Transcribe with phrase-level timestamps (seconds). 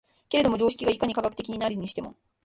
[0.29, 2.15] けれども常識がいかに科学的になるにしても、